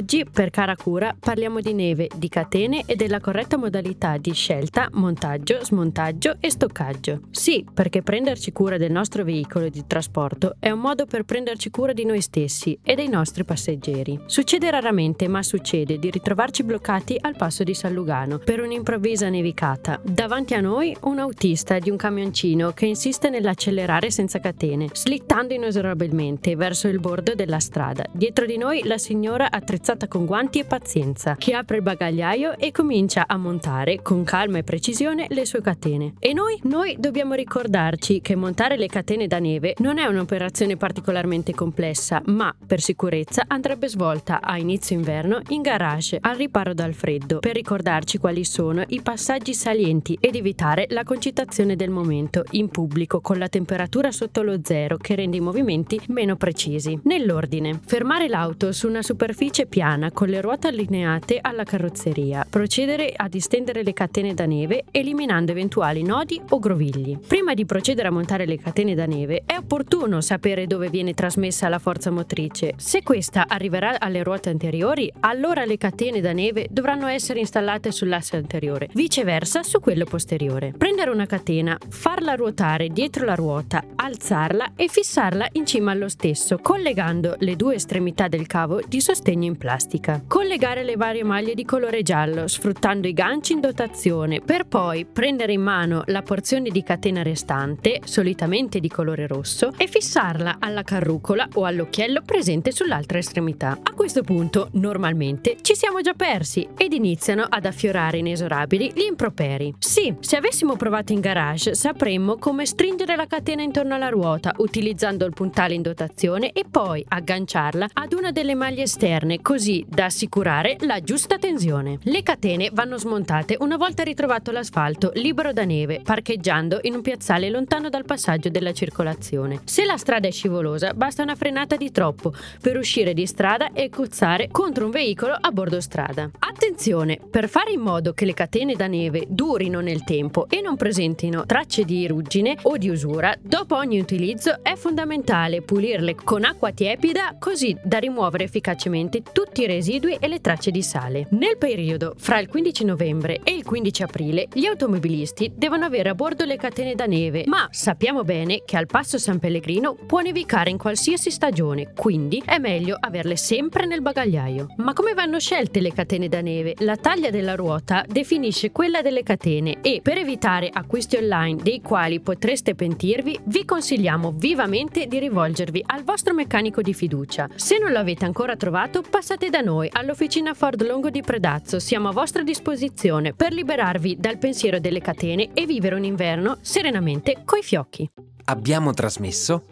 Oggi 0.00 0.24
per 0.24 0.48
Cara 0.48 0.76
Cura 0.76 1.14
parliamo 1.20 1.60
di 1.60 1.74
neve, 1.74 2.08
di 2.16 2.30
catene 2.30 2.84
e 2.86 2.96
della 2.96 3.20
corretta 3.20 3.58
modalità 3.58 4.16
di 4.16 4.32
scelta, 4.32 4.88
montaggio, 4.92 5.62
smontaggio 5.62 6.36
e 6.40 6.50
stoccaggio. 6.50 7.20
Sì, 7.30 7.66
perché 7.70 8.00
prenderci 8.00 8.50
cura 8.50 8.78
del 8.78 8.90
nostro 8.90 9.24
veicolo 9.24 9.68
di 9.68 9.84
trasporto 9.86 10.56
è 10.58 10.70
un 10.70 10.80
modo 10.80 11.04
per 11.04 11.24
prenderci 11.24 11.68
cura 11.68 11.92
di 11.92 12.06
noi 12.06 12.22
stessi 12.22 12.78
e 12.82 12.94
dei 12.94 13.08
nostri 13.10 13.44
passeggeri. 13.44 14.18
Succede 14.24 14.70
raramente, 14.70 15.28
ma 15.28 15.42
succede 15.42 15.98
di 15.98 16.08
ritrovarci 16.08 16.62
bloccati 16.62 17.18
al 17.20 17.36
passo 17.36 17.62
di 17.62 17.74
San 17.74 17.92
Lugano 17.92 18.38
per 18.38 18.60
un'improvvisa 18.60 19.28
nevicata. 19.28 20.00
Davanti 20.02 20.54
a 20.54 20.62
noi 20.62 20.96
un 21.02 21.18
autista 21.18 21.78
di 21.78 21.90
un 21.90 21.98
camioncino 21.98 22.70
che 22.70 22.86
insiste 22.86 23.28
nell'accelerare 23.28 24.10
senza 24.10 24.40
catene, 24.40 24.88
slittando 24.94 25.52
inesorabilmente 25.52 26.56
verso 26.56 26.88
il 26.88 27.00
bordo 27.00 27.34
della 27.34 27.60
strada. 27.60 28.06
Dietro 28.10 28.46
di 28.46 28.56
noi 28.56 28.80
la 28.84 28.96
signora 28.96 29.50
attrezzata 29.50 29.88
attrezzata 29.90 30.08
con 30.08 30.24
guanti 30.24 30.60
e 30.60 30.64
pazienza, 30.64 31.34
che 31.36 31.54
apre 31.54 31.76
il 31.76 31.82
bagagliaio 31.82 32.56
e 32.56 32.70
comincia 32.70 33.24
a 33.26 33.36
montare 33.36 34.02
con 34.02 34.24
calma 34.24 34.58
e 34.58 34.62
precisione 34.62 35.26
le 35.28 35.44
sue 35.44 35.60
catene. 35.60 36.14
E 36.18 36.32
noi? 36.32 36.58
Noi 36.64 36.96
dobbiamo 36.98 37.34
ricordarci 37.34 38.20
che 38.20 38.36
montare 38.36 38.76
le 38.76 38.86
catene 38.86 39.26
da 39.26 39.38
neve 39.38 39.74
non 39.78 39.98
è 39.98 40.06
un'operazione 40.06 40.76
particolarmente 40.76 41.52
complessa, 41.52 42.22
ma 42.26 42.54
per 42.66 42.80
sicurezza 42.80 43.44
andrebbe 43.46 43.88
svolta 43.88 44.40
a 44.40 44.58
inizio 44.58 44.96
inverno 44.96 45.40
in 45.48 45.62
garage 45.62 46.18
al 46.20 46.36
riparo 46.36 46.74
dal 46.74 46.94
freddo, 46.94 47.38
per 47.38 47.54
ricordarci 47.54 48.18
quali 48.18 48.44
sono 48.44 48.84
i 48.88 49.00
passaggi 49.02 49.54
salienti 49.54 50.16
ed 50.20 50.36
evitare 50.36 50.86
la 50.90 51.04
concitazione 51.04 51.74
del 51.76 51.90
momento 51.90 52.44
in 52.52 52.68
pubblico 52.68 53.20
con 53.20 53.38
la 53.38 53.48
temperatura 53.48 54.12
sotto 54.12 54.42
lo 54.42 54.60
zero 54.62 54.96
che 54.96 55.14
rende 55.14 55.38
i 55.38 55.40
movimenti 55.40 56.00
meno 56.08 56.36
precisi. 56.36 56.98
Nell'ordine, 57.04 57.78
fermare 57.84 58.28
l'auto 58.28 58.72
su 58.72 58.86
una 58.86 59.02
superficie 59.02 59.66
piana 59.70 60.10
con 60.10 60.28
le 60.28 60.42
ruote 60.42 60.66
allineate 60.66 61.38
alla 61.40 61.64
carrozzeria. 61.64 62.46
Procedere 62.50 63.14
a 63.16 63.28
distendere 63.28 63.82
le 63.82 63.94
catene 63.94 64.34
da 64.34 64.44
neve 64.44 64.84
eliminando 64.90 65.52
eventuali 65.52 66.02
nodi 66.02 66.38
o 66.50 66.58
grovigli. 66.58 67.16
Prima 67.26 67.54
di 67.54 67.64
procedere 67.64 68.08
a 68.08 68.10
montare 68.10 68.44
le 68.44 68.58
catene 68.58 68.94
da 68.94 69.06
neve 69.06 69.44
è 69.46 69.56
opportuno 69.56 70.20
sapere 70.20 70.66
dove 70.66 70.90
viene 70.90 71.14
trasmessa 71.14 71.68
la 71.68 71.78
forza 71.78 72.10
motrice. 72.10 72.74
Se 72.76 73.02
questa 73.02 73.46
arriverà 73.48 73.98
alle 73.98 74.22
ruote 74.22 74.50
anteriori, 74.50 75.10
allora 75.20 75.64
le 75.64 75.78
catene 75.78 76.20
da 76.20 76.32
neve 76.32 76.66
dovranno 76.68 77.06
essere 77.06 77.38
installate 77.38 77.92
sull'asse 77.92 78.36
anteriore, 78.36 78.88
viceversa 78.92 79.62
su 79.62 79.78
quello 79.78 80.04
posteriore. 80.04 80.74
Prendere 80.76 81.10
una 81.10 81.26
catena, 81.26 81.78
farla 81.88 82.34
ruotare 82.34 82.88
dietro 82.88 83.24
la 83.24 83.36
ruota, 83.36 83.84
alzarla 83.94 84.72
e 84.74 84.88
fissarla 84.88 85.46
in 85.52 85.64
cima 85.64 85.92
allo 85.92 86.08
stesso, 86.08 86.58
collegando 86.58 87.36
le 87.38 87.54
due 87.54 87.76
estremità 87.76 88.26
del 88.26 88.46
cavo 88.46 88.80
di 88.86 89.00
sostegno 89.00 89.46
in 89.46 89.56
plastica. 89.60 90.22
Collegare 90.26 90.82
le 90.82 90.96
varie 90.96 91.22
maglie 91.22 91.52
di 91.54 91.66
colore 91.66 92.00
giallo 92.00 92.48
sfruttando 92.48 93.06
i 93.06 93.12
ganci 93.12 93.52
in 93.52 93.60
dotazione 93.60 94.40
per 94.40 94.64
poi 94.66 95.04
prendere 95.04 95.52
in 95.52 95.60
mano 95.60 96.02
la 96.06 96.22
porzione 96.22 96.70
di 96.70 96.82
catena 96.82 97.22
restante, 97.22 98.00
solitamente 98.02 98.80
di 98.80 98.88
colore 98.88 99.26
rosso, 99.26 99.72
e 99.76 99.86
fissarla 99.86 100.56
alla 100.58 100.82
carrucola 100.82 101.46
o 101.54 101.66
all'occhiello 101.66 102.22
presente 102.24 102.72
sull'altra 102.72 103.18
estremità. 103.18 103.78
A 103.82 103.92
questo 103.92 104.22
punto, 104.22 104.70
normalmente, 104.72 105.56
ci 105.60 105.74
siamo 105.74 106.00
già 106.00 106.14
persi 106.14 106.66
ed 106.76 106.94
iniziano 106.94 107.44
ad 107.46 107.66
affiorare 107.66 108.18
inesorabili 108.18 108.92
gli 108.94 109.02
improperi. 109.02 109.74
Sì, 109.78 110.14
se 110.20 110.36
avessimo 110.36 110.76
provato 110.76 111.12
in 111.12 111.20
garage 111.20 111.74
sapremmo 111.74 112.36
come 112.36 112.64
stringere 112.64 113.14
la 113.14 113.26
catena 113.26 113.62
intorno 113.62 113.94
alla 113.94 114.08
ruota 114.08 114.54
utilizzando 114.56 115.26
il 115.26 115.34
puntale 115.34 115.74
in 115.74 115.82
dotazione 115.82 116.52
e 116.52 116.64
poi 116.68 117.04
agganciarla 117.06 117.88
ad 117.92 118.12
una 118.14 118.30
delle 118.30 118.54
maglie 118.54 118.84
esterne 118.84 119.40
così 119.50 119.84
da 119.84 120.04
assicurare 120.04 120.76
la 120.82 121.00
giusta 121.00 121.36
tensione. 121.36 121.98
Le 122.04 122.22
catene 122.22 122.70
vanno 122.72 122.98
smontate 122.98 123.56
una 123.58 123.76
volta 123.76 124.04
ritrovato 124.04 124.52
l'asfalto 124.52 125.10
libero 125.14 125.52
da 125.52 125.64
neve, 125.64 126.02
parcheggiando 126.04 126.78
in 126.82 126.94
un 126.94 127.02
piazzale 127.02 127.50
lontano 127.50 127.88
dal 127.88 128.04
passaggio 128.04 128.48
della 128.48 128.72
circolazione. 128.72 129.62
Se 129.64 129.84
la 129.84 129.96
strada 129.96 130.28
è 130.28 130.30
scivolosa, 130.30 130.94
basta 130.94 131.24
una 131.24 131.34
frenata 131.34 131.74
di 131.74 131.90
troppo 131.90 132.32
per 132.60 132.76
uscire 132.76 133.12
di 133.12 133.26
strada 133.26 133.72
e 133.72 133.88
cozzare 133.88 134.50
contro 134.52 134.84
un 134.84 134.92
veicolo 134.92 135.32
a 135.32 135.50
bordo 135.50 135.80
strada. 135.80 136.30
Attenzione, 136.38 137.18
per 137.28 137.48
fare 137.48 137.72
in 137.72 137.80
modo 137.80 138.12
che 138.12 138.26
le 138.26 138.34
catene 138.34 138.76
da 138.76 138.86
neve 138.86 139.26
durino 139.28 139.80
nel 139.80 140.04
tempo 140.04 140.46
e 140.48 140.60
non 140.60 140.76
presentino 140.76 141.44
tracce 141.44 141.82
di 141.82 142.06
ruggine 142.06 142.56
o 142.62 142.76
di 142.76 142.88
usura, 142.88 143.34
dopo 143.40 143.74
ogni 143.74 143.98
utilizzo 143.98 144.62
è 144.62 144.76
fondamentale 144.76 145.60
pulirle 145.60 146.14
con 146.14 146.44
acqua 146.44 146.70
tiepida 146.70 147.34
così 147.40 147.76
da 147.82 147.98
rimuovere 147.98 148.44
efficacemente 148.44 149.22
tutti 149.22 149.38
i 149.62 149.66
residui 149.66 150.16
e 150.20 150.28
le 150.28 150.40
tracce 150.40 150.70
di 150.70 150.82
sale. 150.82 151.26
Nel 151.30 151.58
periodo 151.58 152.14
fra 152.16 152.38
il 152.38 152.48
15 152.48 152.84
novembre 152.84 153.40
e 153.42 153.52
il 153.52 153.64
15 153.64 154.02
aprile 154.02 154.48
gli 154.52 154.66
automobilisti 154.66 155.52
devono 155.54 155.84
avere 155.84 156.10
a 156.10 156.14
bordo 156.14 156.44
le 156.44 156.56
catene 156.56 156.94
da 156.94 157.06
neve, 157.06 157.44
ma 157.46 157.66
sappiamo 157.70 158.22
bene 158.22 158.62
che 158.64 158.76
al 158.76 158.86
passo 158.86 159.18
San 159.18 159.38
Pellegrino 159.38 159.96
può 160.06 160.20
nevicare 160.20 160.70
in 160.70 160.78
qualsiasi 160.78 161.30
stagione, 161.30 161.92
quindi 161.96 162.42
è 162.44 162.58
meglio 162.58 162.96
averle 162.98 163.36
sempre 163.36 163.86
nel 163.86 164.02
bagagliaio. 164.02 164.74
Ma 164.76 164.92
come 164.92 165.14
vanno 165.14 165.40
scelte 165.40 165.80
le 165.80 165.92
catene 165.92 166.28
da 166.28 166.40
neve? 166.40 166.74
La 166.78 166.96
taglia 166.96 167.30
della 167.30 167.54
ruota 167.54 168.04
definisce 168.06 168.70
quella 168.70 169.02
delle 169.02 169.22
catene 169.22 169.78
e 169.80 170.00
per 170.02 170.18
evitare 170.18 170.70
acquisti 170.72 171.16
online 171.16 171.62
dei 171.62 171.80
quali 171.80 172.20
potreste 172.20 172.74
pentirvi, 172.74 173.38
vi 173.44 173.64
consigliamo 173.64 174.32
vivamente 174.36 175.06
di 175.06 175.18
rivolgervi 175.18 175.82
al 175.86 176.04
vostro 176.04 176.34
meccanico 176.34 176.82
di 176.82 176.94
fiducia. 176.94 177.48
Se 177.54 177.78
non 177.78 177.92
l'avete 177.92 178.24
ancora 178.24 178.56
trovato, 178.56 179.02
passate 179.02 179.29
Passate 179.30 179.48
da 179.48 179.60
noi 179.60 179.88
all'officina 179.92 180.54
Ford 180.54 180.84
Longo 180.84 181.08
di 181.08 181.22
Predazzo, 181.22 181.78
siamo 181.78 182.08
a 182.08 182.12
vostra 182.12 182.42
disposizione 182.42 183.32
per 183.32 183.52
liberarvi 183.52 184.16
dal 184.18 184.38
pensiero 184.38 184.80
delle 184.80 185.00
catene 185.00 185.50
e 185.54 185.66
vivere 185.66 185.94
un 185.94 186.02
inverno 186.02 186.58
serenamente 186.62 187.42
coi 187.44 187.62
fiocchi. 187.62 188.10
Abbiamo 188.46 188.92
trasmesso 188.92 189.66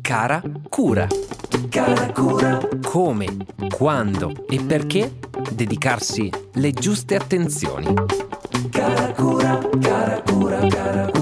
Cara 0.00 0.42
Cura. 0.68 1.06
Cara 1.68 2.10
Cura. 2.10 2.58
Come, 2.82 3.26
quando 3.72 4.32
e 4.48 4.60
perché 4.60 5.12
dedicarsi 5.52 6.28
le 6.54 6.72
giuste 6.72 7.14
attenzioni. 7.14 7.94
Cara 8.72 9.12
Cura. 9.12 11.13